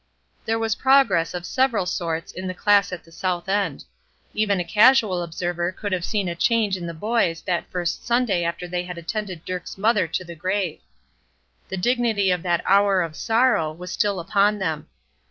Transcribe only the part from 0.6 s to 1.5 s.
progress of